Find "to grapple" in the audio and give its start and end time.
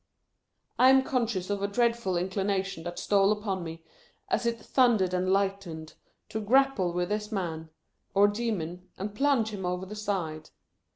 6.29-6.91